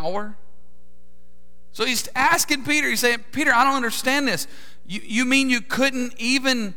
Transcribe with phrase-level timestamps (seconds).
[0.00, 0.36] hour?
[1.72, 4.46] So he's asking Peter, he's saying, Peter, I don't understand this.
[4.86, 6.74] You, you mean you couldn't even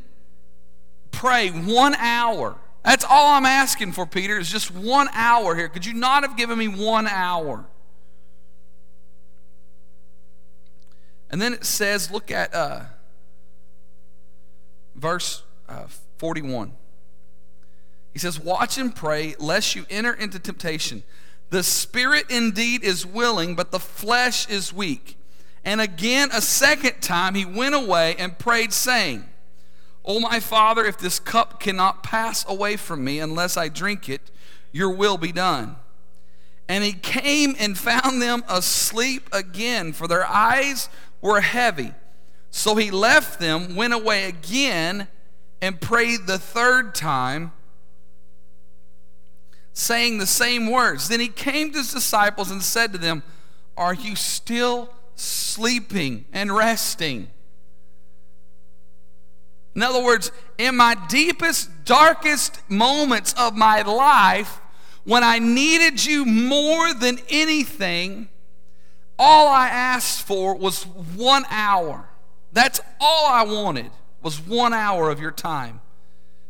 [1.11, 2.57] pray one hour?
[2.83, 5.69] That's all I'm asking for, Peter, is just one hour here.
[5.69, 7.65] Could you not have given me one hour?
[11.29, 12.81] And then it says, look at uh,
[14.95, 15.87] verse uh,
[16.17, 16.73] 41.
[18.13, 21.03] He says, Watch and pray, lest you enter into temptation.
[21.53, 25.19] The spirit indeed is willing, but the flesh is weak.
[25.63, 29.25] And again, a second time, he went away and prayed, saying,
[30.03, 34.31] O my Father, if this cup cannot pass away from me unless I drink it,
[34.71, 35.75] your will be done.
[36.67, 40.89] And he came and found them asleep again, for their eyes
[41.21, 41.93] were heavy.
[42.49, 45.07] So he left them, went away again,
[45.61, 47.51] and prayed the third time,
[49.73, 51.09] saying the same words.
[51.09, 53.23] Then he came to his disciples and said to them,
[53.75, 57.29] Are you still sleeping and resting?
[59.75, 64.61] In other words, in my deepest, darkest moments of my life,
[65.03, 68.29] when I needed you more than anything,
[69.17, 72.07] all I asked for was one hour.
[72.51, 75.81] That's all I wanted was one hour of your time.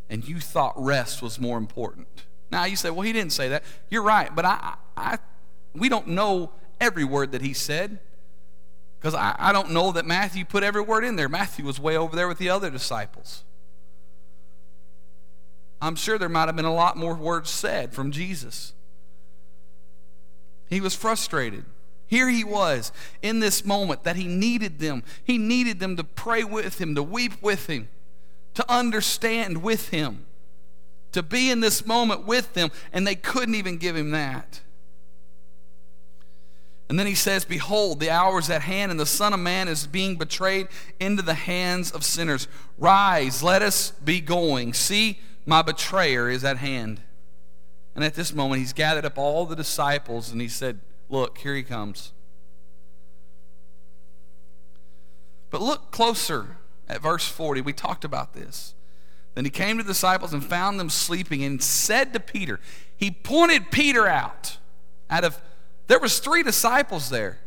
[0.09, 2.25] And you thought rest was more important.
[2.53, 3.63] Now you say, well, he didn't say that.
[3.89, 5.17] You're right, but I, I,
[5.73, 7.97] we don't know every word that he said.
[8.99, 11.27] Because I, I don't know that Matthew put every word in there.
[11.27, 13.43] Matthew was way over there with the other disciples.
[15.81, 18.73] I'm sure there might have been a lot more words said from Jesus.
[20.69, 21.65] He was frustrated.
[22.05, 22.91] Here he was
[23.23, 25.01] in this moment that he needed them.
[25.23, 27.89] He needed them to pray with him, to weep with him,
[28.53, 30.27] to understand with him,
[31.13, 34.61] to be in this moment with them, and they couldn't even give him that.
[36.89, 39.67] And then he says, Behold, the hour is at hand, and the Son of Man
[39.67, 40.67] is being betrayed
[40.99, 42.47] into the hands of sinners.
[42.77, 44.73] Rise, let us be going.
[44.73, 47.01] See, my betrayer is at hand.
[47.95, 50.79] And at this moment, he's gathered up all the disciples and he said,
[51.09, 52.11] Look, here he comes.
[55.49, 56.57] But look closer
[56.89, 57.61] at verse 40.
[57.61, 58.73] We talked about this.
[59.35, 62.59] Then he came to the disciples and found them sleeping and said to Peter,
[62.95, 64.57] He pointed Peter out
[65.09, 65.39] out of
[65.87, 67.39] there was three disciples there.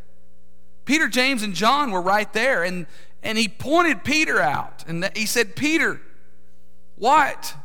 [0.85, 2.85] Peter, James, and John were right there, and,
[3.21, 4.85] and he pointed Peter out.
[4.87, 5.99] And he said, Peter,
[6.95, 7.55] what?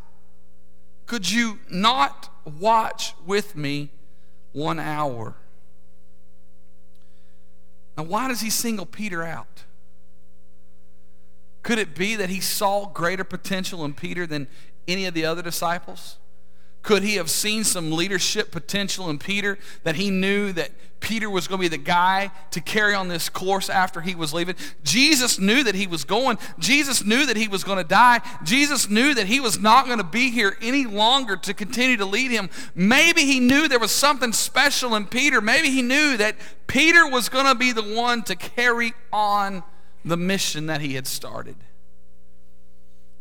[1.06, 3.90] Could you not watch with me
[4.52, 5.36] one hour?
[7.96, 9.51] Now, why does he single Peter out?
[11.62, 14.48] Could it be that he saw greater potential in Peter than
[14.88, 16.18] any of the other disciples?
[16.82, 21.46] Could he have seen some leadership potential in Peter that he knew that Peter was
[21.46, 24.56] going to be the guy to carry on this course after he was leaving?
[24.82, 26.38] Jesus knew that he was going.
[26.58, 28.20] Jesus knew that he was going to die.
[28.42, 32.04] Jesus knew that he was not going to be here any longer to continue to
[32.04, 32.50] lead him.
[32.74, 35.40] Maybe he knew there was something special in Peter.
[35.40, 36.34] Maybe he knew that
[36.66, 39.62] Peter was going to be the one to carry on
[40.04, 41.56] the mission that he had started.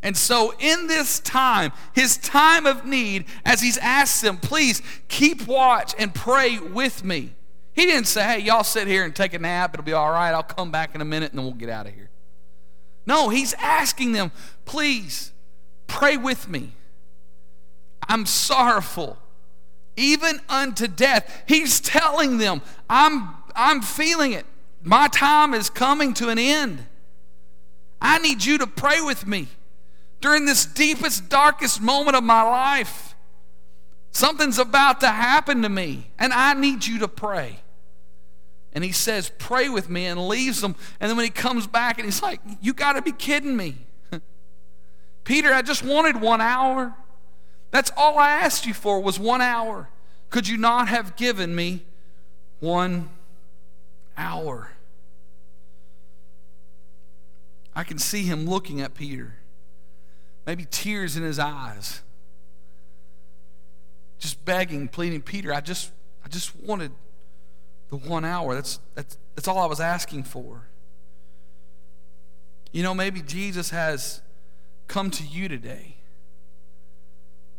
[0.03, 5.45] And so, in this time, his time of need, as he's asked them, please keep
[5.45, 7.35] watch and pray with me.
[7.73, 9.73] He didn't say, hey, y'all sit here and take a nap.
[9.73, 10.31] It'll be all right.
[10.31, 12.09] I'll come back in a minute and then we'll get out of here.
[13.05, 14.31] No, he's asking them,
[14.65, 15.31] please
[15.87, 16.73] pray with me.
[18.07, 19.17] I'm sorrowful,
[19.95, 21.43] even unto death.
[21.47, 24.45] He's telling them, I'm, I'm feeling it.
[24.83, 26.85] My time is coming to an end.
[28.01, 29.47] I need you to pray with me
[30.21, 33.15] during this deepest, darkest moment of my life.
[34.11, 37.59] Something's about to happen to me, and I need you to pray.
[38.73, 40.75] And he says, Pray with me, and leaves them.
[40.99, 43.75] And then when he comes back, and he's like, You got to be kidding me.
[45.23, 46.95] Peter, I just wanted one hour.
[47.71, 49.89] That's all I asked you for was one hour.
[50.29, 51.85] Could you not have given me
[52.59, 53.09] one
[54.17, 54.71] hour?
[57.75, 59.35] I can see him looking at Peter
[60.45, 62.01] maybe tears in his eyes,
[64.19, 65.91] just begging, pleading, Peter, I just,
[66.25, 66.91] I just wanted
[67.89, 68.55] the one hour.
[68.55, 70.67] That's, that's, that's all I was asking for.
[72.71, 74.21] You know, maybe Jesus has
[74.87, 75.95] come to you today.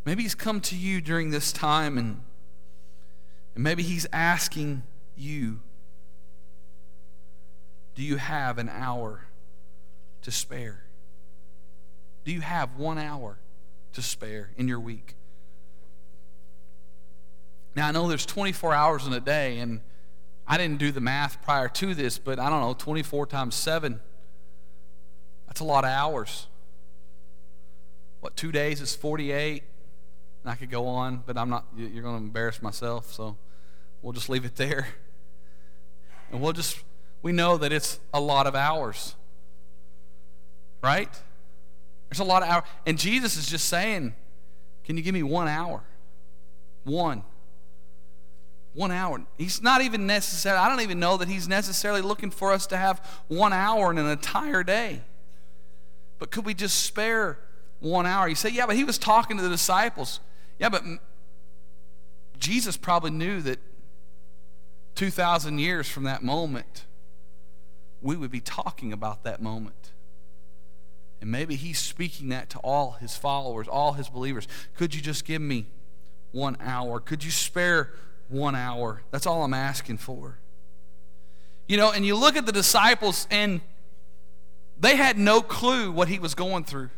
[0.05, 2.23] Maybe he's come to you during this time and,
[3.55, 4.83] and maybe he's asking
[5.17, 5.61] you
[7.95, 9.27] do you have an hour
[10.23, 10.85] to spare?
[12.25, 13.39] Do you have one hour
[13.93, 15.17] to spare in your week?
[17.75, 19.81] Now, I know there's 24 hours in a day, and
[20.47, 24.01] I didn't do the math prior to this, but I don't know, 24 times 7.
[25.47, 26.47] That's a lot of hours.
[28.21, 29.63] What, two days is 48?
[30.43, 33.37] And I could go on, but I'm not, you're going to embarrass myself, so
[34.03, 34.89] we'll just leave it there.
[36.31, 36.79] And we'll just,
[37.23, 39.15] we know that it's a lot of hours.
[40.83, 41.11] Right?
[42.11, 42.65] There's a lot of hours.
[42.87, 44.15] And Jesus is just saying,
[44.85, 45.83] Can you give me one hour?
[46.85, 47.23] One.
[48.75, 49.23] One hour.
[49.39, 50.59] He's not even necessary.
[50.59, 53.99] I don't even know that he's necessarily looking for us to have one hour in
[53.99, 55.03] an entire day.
[56.19, 57.39] But could we just spare
[57.81, 58.29] one hour?
[58.29, 60.21] You say, yeah, but he was talking to the disciples.
[60.59, 60.85] Yeah, but
[62.39, 63.59] Jesus probably knew that
[64.95, 66.85] 2,000 years from that moment,
[68.03, 69.93] we would be talking about that moment.
[71.21, 74.49] And maybe he's speaking that to all his followers, all his believers.
[74.77, 75.67] Could you just give me
[76.33, 76.99] one hour?
[76.99, 77.91] Could you spare
[78.29, 79.03] one hour?
[79.13, 80.39] That's all I'm asking for.
[81.69, 83.61] You know, and you look at the disciples, and
[84.81, 86.91] they had no clue what he was going through.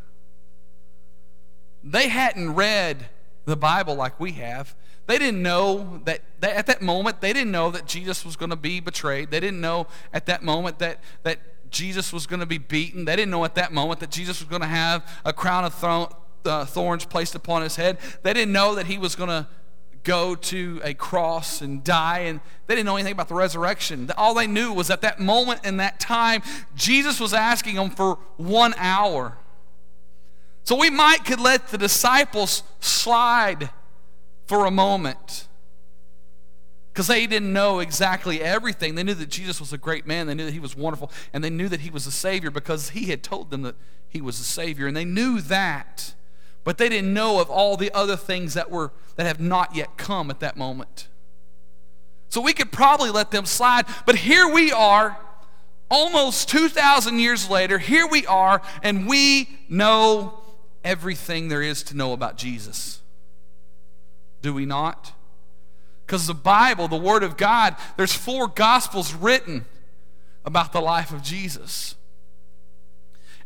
[1.83, 3.11] They hadn't read
[3.45, 4.75] the Bible like we have.
[5.07, 8.57] They didn't know that, at that moment, they didn't know that Jesus was going to
[8.57, 9.31] be betrayed.
[9.31, 11.41] They didn't know at that moment that, that
[11.71, 13.05] Jesus was going to be beaten.
[13.05, 16.15] They didn't know at that moment that Jesus was going to have a crown of
[16.45, 17.99] uh, thorns placed upon his head.
[18.23, 19.47] They didn't know that he was going to
[20.05, 22.21] go to a cross and die.
[22.21, 24.11] And they didn't know anything about the resurrection.
[24.17, 26.43] All they knew was at that moment in that time,
[26.75, 29.37] Jesus was asking them for one hour.
[30.63, 33.71] So we might could let the disciples slide
[34.47, 35.49] for a moment
[36.95, 38.95] because they didn't know exactly everything.
[38.95, 41.43] They knew that Jesus was a great man, they knew that he was wonderful, and
[41.43, 43.75] they knew that he was a Savior because he had told them that
[44.09, 46.15] he was a Savior, and they knew that.
[46.63, 49.97] But they didn't know of all the other things that were that have not yet
[49.97, 51.09] come at that moment.
[52.29, 55.19] So we could probably let them slide, but here we are
[55.91, 60.41] almost 2,000 years later, here we are, and we know
[60.85, 63.01] everything there is to know about Jesus.
[64.45, 65.15] Do we not?
[66.05, 69.65] Because the Bible, the Word of God, there's four Gospels written
[70.45, 71.95] about the life of Jesus.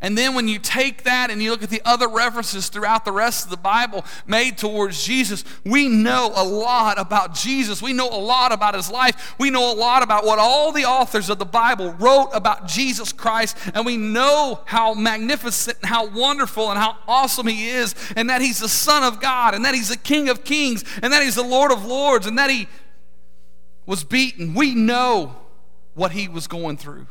[0.01, 3.11] And then when you take that and you look at the other references throughout the
[3.11, 7.83] rest of the Bible made towards Jesus, we know a lot about Jesus.
[7.83, 9.35] We know a lot about his life.
[9.41, 13.13] We know a lot about what all the authors of the Bible wrote about Jesus
[13.13, 13.57] Christ.
[13.75, 18.41] And we know how magnificent and how wonderful and how awesome he is, and that
[18.41, 21.35] he's the Son of God, and that he's the King of Kings, and that he's
[21.35, 22.69] the Lord of Lords, and that he
[23.85, 24.55] was beaten.
[24.55, 25.35] We know
[25.95, 27.09] what he was going through.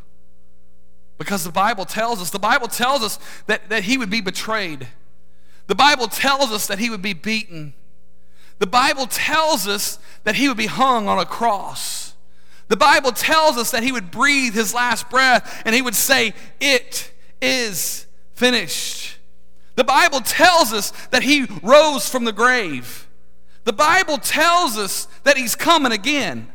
[1.18, 4.88] Because the Bible tells us, the Bible tells us that, that he would be betrayed.
[5.68, 7.74] The Bible tells us that he would be beaten.
[8.60, 12.14] The Bible tells us that he would be hung on a cross.
[12.70, 16.34] The Bible tells us that he would breathe his last breath and he would say,
[16.60, 17.12] It
[17.42, 19.18] is finished.
[19.76, 23.08] The Bible tells us that he rose from the grave.
[23.64, 26.52] The Bible tells us that he's coming again.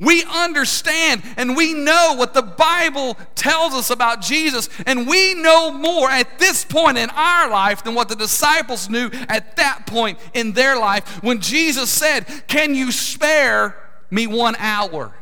[0.00, 5.70] We understand and we know what the Bible tells us about Jesus, and we know
[5.70, 10.18] more at this point in our life than what the disciples knew at that point
[10.32, 13.76] in their life when Jesus said, Can you spare
[14.10, 15.14] me one hour?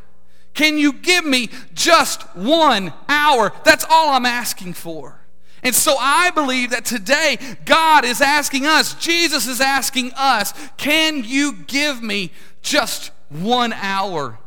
[0.55, 3.53] Can you give me just one hour?
[3.65, 5.21] That's all I'm asking for.
[5.65, 11.25] And so I believe that today God is asking us, Jesus is asking us, Can
[11.25, 12.31] you give me
[12.63, 14.39] just one hour?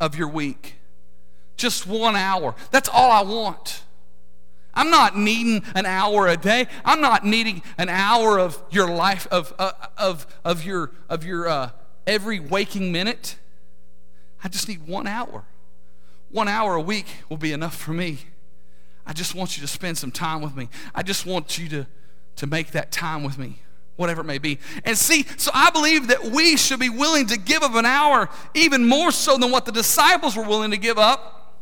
[0.00, 0.76] Of your week.
[1.56, 2.54] Just one hour.
[2.70, 3.82] That's all I want.
[4.74, 6.66] I'm not needing an hour a day.
[6.84, 11.48] I'm not needing an hour of your life, of, uh, of, of your, of your
[11.48, 11.70] uh,
[12.06, 13.36] every waking minute.
[14.42, 15.44] I just need one hour.
[16.30, 18.18] One hour a week will be enough for me.
[19.04, 20.68] I just want you to spend some time with me.
[20.94, 21.86] I just want you to,
[22.36, 23.62] to make that time with me
[23.98, 24.58] whatever it may be.
[24.84, 28.30] And see, so I believe that we should be willing to give up an hour
[28.54, 31.56] even more so than what the disciples were willing to give up.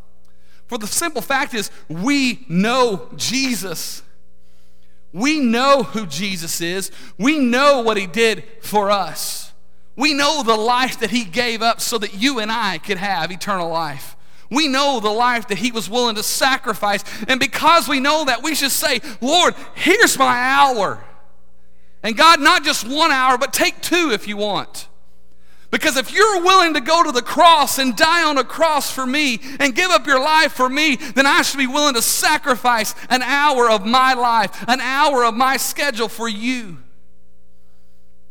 [0.66, 4.02] For the simple fact is, we know Jesus.
[5.14, 6.90] We know who Jesus is.
[7.18, 9.54] We know what he did for us.
[9.96, 13.30] We know the life that he gave up so that you and I could have
[13.30, 14.14] eternal life.
[14.50, 17.02] We know the life that he was willing to sacrifice.
[17.28, 21.02] And because we know that, we should say, Lord, here's my hour.
[22.06, 24.86] And God, not just one hour, but take two if you want.
[25.72, 29.04] Because if you're willing to go to the cross and die on a cross for
[29.04, 32.94] me and give up your life for me, then I should be willing to sacrifice
[33.10, 36.78] an hour of my life, an hour of my schedule for you.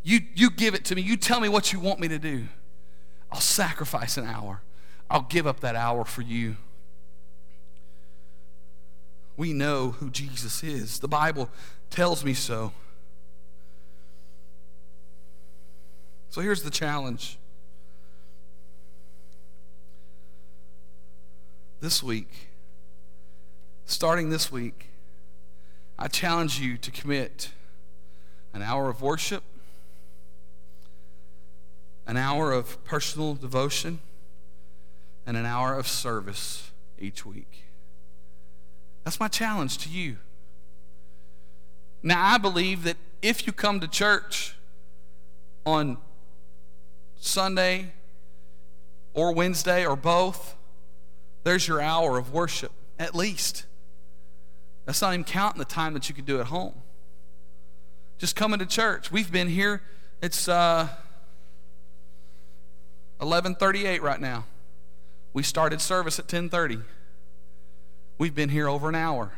[0.03, 1.01] You, you give it to me.
[1.01, 2.45] You tell me what you want me to do.
[3.29, 4.61] I'll sacrifice an hour.
[5.09, 6.55] I'll give up that hour for you.
[9.35, 10.99] We know who Jesus is.
[10.99, 11.49] The Bible
[11.89, 12.71] tells me so.
[16.35, 17.37] So here's the challenge.
[21.79, 22.49] This week,
[23.85, 24.87] starting this week,
[25.97, 27.51] I challenge you to commit
[28.53, 29.43] an hour of worship,
[32.05, 33.99] an hour of personal devotion,
[35.25, 37.63] and an hour of service each week.
[39.05, 40.17] That's my challenge to you.
[42.03, 44.57] Now, I believe that if you come to church
[45.65, 45.97] on
[47.19, 47.93] Sunday
[49.13, 50.55] or Wednesday or both,
[51.43, 53.65] there's your hour of worship, at least.
[54.85, 56.73] That's not even counting the time that you could do at home.
[58.17, 59.11] Just coming to church.
[59.11, 59.81] We've been here.
[60.21, 60.87] It's uh,
[63.19, 64.45] 11:38 right now.
[65.33, 66.81] We started service at 10:30.
[68.17, 69.33] We've been here over an hour.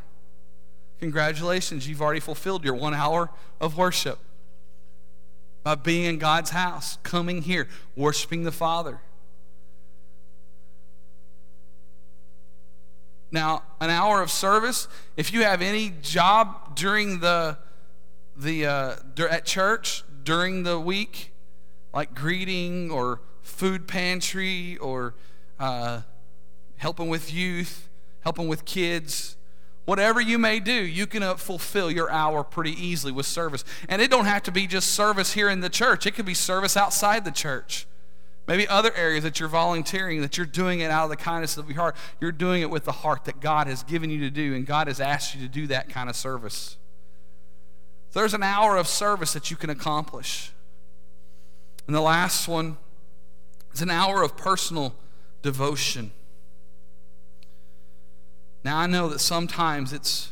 [0.99, 3.29] Congratulations, you've already fulfilled your 1 hour
[3.61, 4.19] of worship
[5.67, 9.01] by being in God's house, coming here, worshiping the Father.
[13.33, 17.57] Now, an hour of service, if you have any job during the
[18.37, 18.95] the uh,
[19.29, 21.33] at church during the week,
[21.93, 25.15] like greeting or food pantry or
[25.59, 26.03] uh,
[26.77, 27.89] helping with youth,
[28.21, 29.35] helping with kids,
[29.87, 33.63] whatever you may do, you can uh, fulfill your hour pretty easily with service.
[33.87, 36.05] And it don't have to be just service here in the church.
[36.05, 37.87] It could be service outside the church.
[38.47, 41.69] Maybe other areas that you're volunteering, that you're doing it out of the kindness of
[41.69, 41.95] your heart.
[42.19, 44.87] You're doing it with the heart that God has given you to do, and God
[44.87, 46.75] has asked you to do that kind of service.
[48.11, 50.51] There's an hour of service that you can accomplish.
[51.87, 52.77] And the last one
[53.73, 54.95] is an hour of personal
[55.41, 56.11] devotion.
[58.63, 60.31] Now, I know that sometimes it's,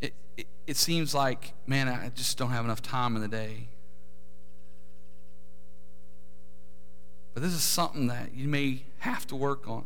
[0.00, 3.68] it, it, it seems like, man, I just don't have enough time in the day.
[7.34, 9.84] But this is something that you may have to work on.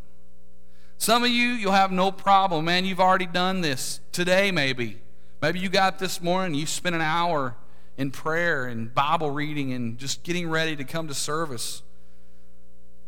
[0.97, 2.65] Some of you, you'll have no problem.
[2.65, 5.03] Man, you've already done this today, maybe.
[5.43, 7.57] Maybe you got this morning, you spent an hour
[7.99, 11.83] in prayer and Bible reading and just getting ready to come to service.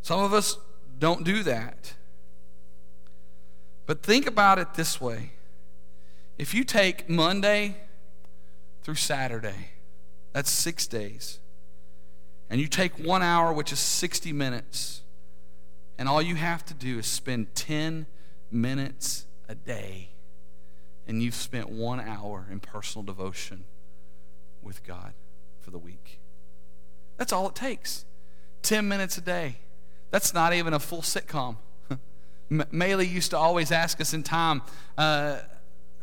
[0.02, 0.58] Some of us
[0.98, 1.94] don't do that.
[3.86, 5.32] But think about it this way
[6.36, 7.76] if you take Monday
[8.82, 9.70] through Saturday,
[10.32, 11.38] that's six days
[12.50, 15.02] and you take one hour, which is 60 minutes,
[15.98, 18.06] and all you have to do is spend 10
[18.50, 20.10] minutes a day,
[21.06, 23.64] and you've spent one hour in personal devotion
[24.62, 25.14] with God
[25.60, 26.20] for the week.
[27.16, 28.04] That's all it takes
[28.62, 29.56] 10 minutes a day.
[30.10, 31.56] That's not even a full sitcom.
[32.50, 34.62] Maylee used to always ask us in time
[34.98, 35.38] uh,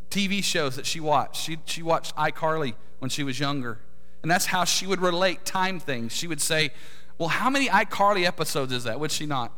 [0.10, 1.42] TV shows that she watched.
[1.42, 3.80] She, she watched iCarly when she was younger.
[4.22, 6.12] And that's how she would relate time things.
[6.12, 6.72] She would say,
[7.18, 9.00] Well, how many iCarly episodes is that?
[9.00, 9.52] Would she not?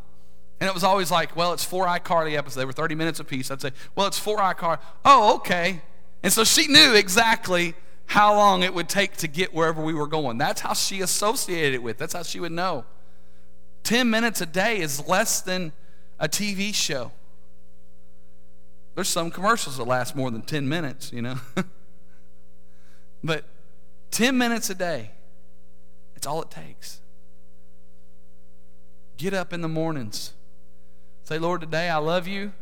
[0.60, 2.56] And it was always like, Well, it's four iCarly episodes.
[2.56, 3.52] They were 30 minutes apiece.
[3.52, 4.80] I'd say, Well, it's four iCarly.
[5.04, 5.82] Oh, okay.
[6.22, 7.76] And so she knew exactly
[8.06, 10.38] how long it would take to get wherever we were going.
[10.38, 11.98] That's how she associated it with.
[11.98, 12.86] That's how she would know.
[13.84, 15.74] 10 minutes a day is less than
[16.24, 17.12] a TV show.
[18.96, 21.36] There's some commercials that last more than 10 minutes, you know.
[23.24, 23.44] but
[24.12, 25.12] 10 minutes a day.
[26.16, 27.02] It's all it takes.
[29.18, 30.32] Get up in the mornings.
[31.26, 32.54] Say, Lord, today I love you.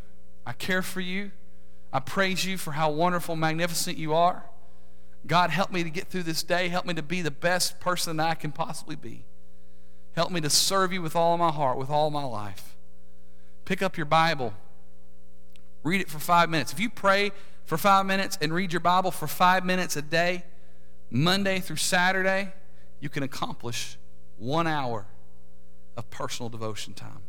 [0.44, 1.30] I care for you.
[1.94, 4.44] I praise you for how wonderful, magnificent you are.
[5.27, 6.70] God, help me to get through this day.
[6.70, 9.25] Help me to be the best person I can possibly be.
[10.13, 12.71] Help me to serve you with all my heart, with all my life.
[13.72, 14.54] Pick up your Bible.
[15.84, 16.74] Read it for five minutes.
[16.74, 17.32] If you pray
[17.63, 20.44] for five minutes and read your Bible for five minutes a day,
[21.10, 22.51] Monday through Saturday,
[23.00, 23.98] you can accomplish
[24.38, 25.06] one hour
[25.96, 27.22] of personal devotion time.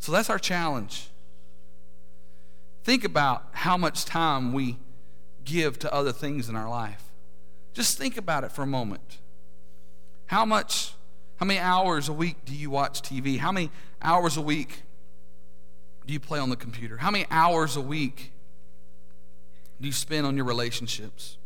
[0.00, 1.10] So that's our challenge.
[2.82, 4.78] Think about how much time we
[5.44, 7.04] give to other things in our life.
[7.72, 9.18] Just think about it for a moment.
[10.26, 10.94] How much,
[11.42, 13.36] how many hours a week do you watch TV?
[13.36, 13.68] How many
[14.00, 14.84] hours a week
[16.06, 16.98] do you play on the computer?
[16.98, 18.30] How many hours a week
[19.80, 21.38] do you spend on your relationships?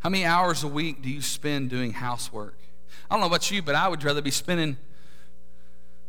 [0.00, 2.58] How many hours a week do you spend doing housework?
[3.08, 4.76] I don't know about you, but I would rather be spending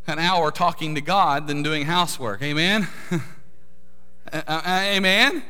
[0.07, 2.41] an hour talking to God than doing housework.
[2.41, 2.87] Amen?
[4.33, 5.43] Amen?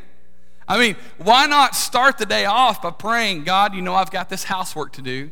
[0.67, 4.27] I mean, why not start the day off by praying, God, you know I've got
[4.27, 5.31] this housework to do.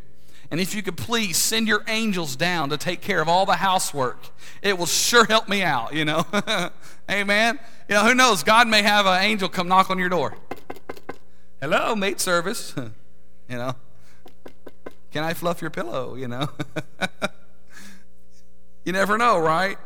[0.51, 3.58] And if you could please send your angels down to take care of all the
[3.58, 4.29] housework,
[4.62, 6.25] it will sure help me out, you know.
[7.12, 7.60] Amen.
[7.88, 8.44] You know, who knows?
[8.44, 10.36] God may have an angel come knock on your door.
[11.62, 12.74] Hello, mate service.
[13.50, 13.75] you know.
[15.12, 16.50] Can I fluff your pillow, you know?
[18.86, 19.77] you never know, right?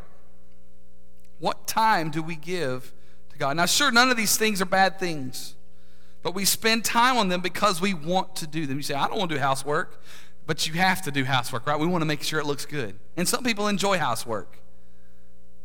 [1.39, 2.93] What time do we give
[3.29, 3.57] to God?
[3.57, 5.55] Now, sure, none of these things are bad things,
[6.21, 8.77] but we spend time on them because we want to do them.
[8.77, 10.01] You say, I don't want to do housework.
[10.45, 11.79] But you have to do housework, right?
[11.79, 12.99] We want to make sure it looks good.
[13.15, 14.59] And some people enjoy housework.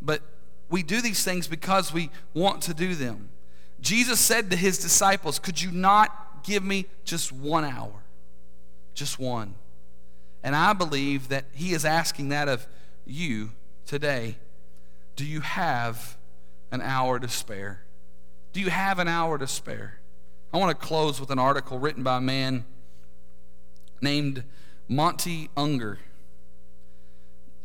[0.00, 0.22] But
[0.70, 3.30] we do these things because we want to do them.
[3.80, 8.04] Jesus said to his disciples, Could you not give me just one hour?
[8.94, 9.54] Just one.
[10.42, 12.66] And I believe that he is asking that of
[13.04, 13.50] you
[13.86, 14.36] today.
[15.16, 16.16] Do you have
[16.70, 17.82] an hour to spare?
[18.52, 19.98] Do you have an hour to spare?
[20.52, 22.64] I want to close with an article written by a man
[24.00, 24.44] named
[24.88, 25.98] Monty Unger.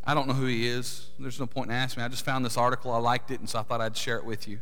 [0.04, 1.06] I don't know who he is.
[1.18, 2.04] There's no point in asking me.
[2.04, 2.92] I just found this article.
[2.92, 4.60] I liked it, and so I thought I'd share it with you.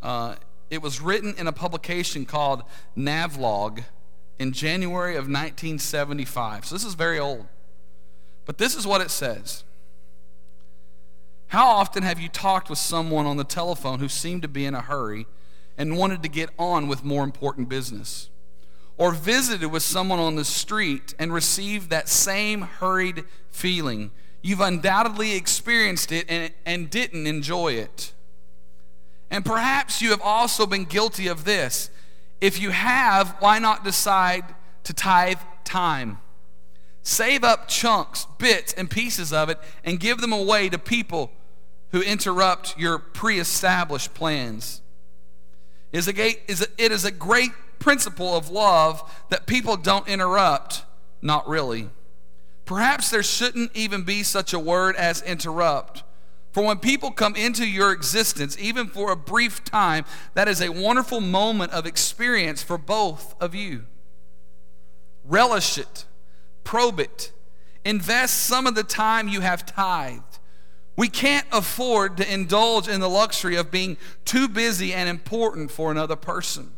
[0.00, 0.36] Uh,
[0.70, 2.62] it was written in a publication called
[2.96, 3.84] Navlog
[4.38, 6.66] in January of 1975.
[6.66, 7.46] So this is very old.
[8.46, 9.64] But this is what it says.
[11.48, 14.74] How often have you talked with someone on the telephone who seemed to be in
[14.74, 15.26] a hurry
[15.76, 18.30] and wanted to get on with more important business?
[19.00, 24.10] Or visited with someone on the street and received that same hurried feeling.
[24.42, 28.12] You've undoubtedly experienced it and, and didn't enjoy it.
[29.30, 31.88] And perhaps you have also been guilty of this.
[32.42, 34.44] If you have, why not decide
[34.84, 36.18] to tithe time?
[37.02, 41.32] Save up chunks, bits, and pieces of it and give them away to people
[41.92, 44.82] who interrupt your pre established plans.
[45.90, 50.84] is It is a great principle of love that people don't interrupt?
[51.20, 51.90] Not really.
[52.64, 56.04] Perhaps there shouldn't even be such a word as interrupt.
[56.52, 60.68] For when people come into your existence, even for a brief time, that is a
[60.68, 63.86] wonderful moment of experience for both of you.
[65.24, 66.06] Relish it,
[66.64, 67.32] probe it,
[67.84, 70.38] invest some of the time you have tithed.
[70.96, 75.90] We can't afford to indulge in the luxury of being too busy and important for
[75.90, 76.72] another person.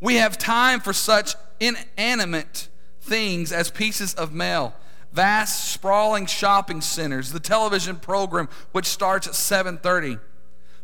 [0.00, 2.68] We have time for such inanimate
[3.00, 4.74] things as pieces of mail,
[5.12, 10.18] vast sprawling shopping centers, the television program which starts at 7:30.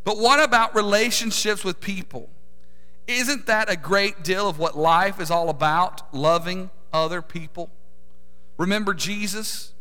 [0.02, 2.28] But what about relationships with people?
[3.06, 6.14] Isn't that a great deal of what life is all about?
[6.14, 7.70] Loving other people.
[8.56, 9.73] Remember Jesus?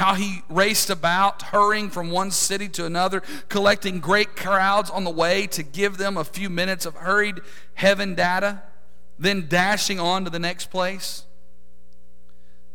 [0.00, 5.10] How he raced about, hurrying from one city to another, collecting great crowds on the
[5.10, 7.38] way to give them a few minutes of hurried
[7.74, 8.62] heaven data,
[9.18, 11.24] then dashing on to the next place?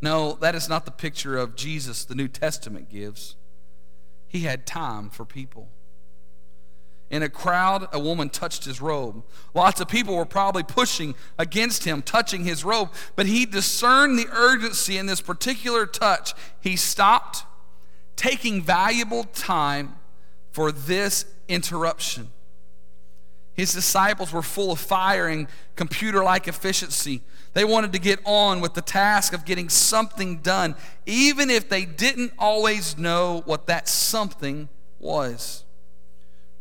[0.01, 3.35] No, that is not the picture of Jesus the New Testament gives.
[4.27, 5.69] He had time for people.
[7.09, 9.23] In a crowd, a woman touched his robe.
[9.53, 14.27] Lots of people were probably pushing against him, touching his robe, but he discerned the
[14.31, 16.33] urgency in this particular touch.
[16.59, 17.43] He stopped,
[18.15, 19.97] taking valuable time
[20.51, 22.31] for this interruption.
[23.53, 27.21] His disciples were full of fire and computer like efficiency.
[27.53, 31.85] They wanted to get on with the task of getting something done, even if they
[31.85, 35.64] didn't always know what that something was.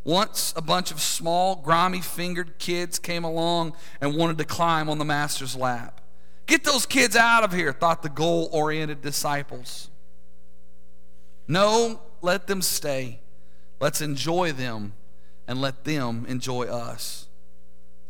[0.05, 4.99] Once a bunch of small, grimy fingered kids came along and wanted to climb on
[4.99, 5.99] the master's lap.
[6.45, 9.89] Get those kids out of here, thought the goal oriented disciples.
[11.47, 13.19] No, let them stay.
[13.79, 14.93] Let's enjoy them
[15.47, 17.25] and let them enjoy us.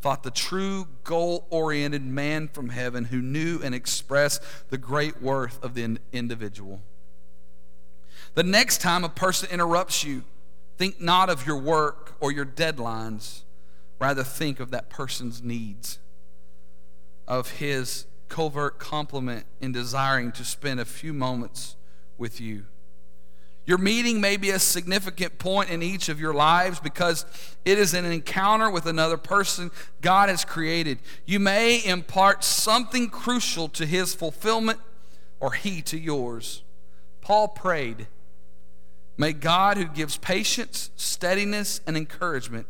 [0.02, 5.64] Thought the true goal oriented man from heaven who knew and expressed the great worth
[5.64, 6.82] of the individual.
[8.34, 10.26] The next time a person interrupts you,
[10.78, 13.42] Think not of your work or your deadlines,
[14.00, 16.00] rather, think of that person's needs,
[17.28, 21.76] of his covert compliment in desiring to spend a few moments
[22.18, 22.66] with you.
[23.66, 27.26] Your meeting may be a significant point in each of your lives because
[27.66, 31.00] it is an encounter with another person God has created.
[31.26, 34.80] You may impart something crucial to his fulfillment
[35.40, 36.62] or he to yours.
[37.22, 38.06] Paul prayed
[39.18, 42.68] May God, who gives patience, steadiness, and encouragement,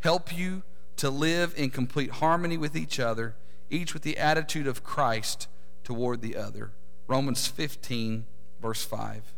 [0.00, 0.62] help you
[0.96, 3.36] to live in complete harmony with each other,
[3.70, 5.48] each with the attitude of Christ
[5.84, 6.72] toward the other.
[7.06, 8.26] Romans 15,
[8.60, 9.34] verse 5.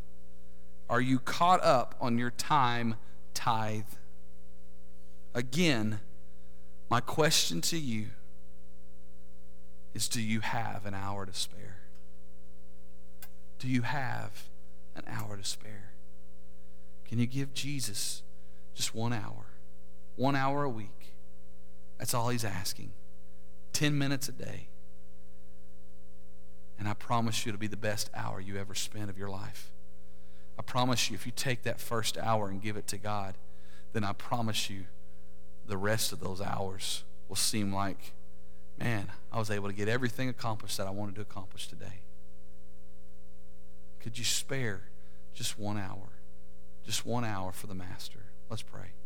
[0.89, 2.97] Are you caught up on your time
[3.35, 3.85] tithe?
[5.35, 6.01] Again,
[6.89, 8.07] my question to you
[9.93, 11.79] is do you have an hour to spare?
[13.59, 14.45] Do you have
[14.95, 15.96] an hour to spare?
[17.09, 18.23] Can you give Jesus
[18.75, 19.47] just one hour?
[20.17, 21.15] One hour a week.
[21.99, 22.93] That's all he's asking.
[23.73, 24.69] 10 minutes a day.
[26.79, 29.71] And I promise you it'll be the best hour you ever spent of your life.
[30.59, 33.37] I promise you, if you take that first hour and give it to God,
[33.93, 34.85] then I promise you
[35.67, 38.13] the rest of those hours will seem like,
[38.79, 42.01] man, I was able to get everything accomplished that I wanted to accomplish today.
[44.01, 44.83] Could you spare
[45.35, 46.16] just one hour?
[46.87, 48.21] Just one hour for the Master.
[48.49, 48.93] Let's pray.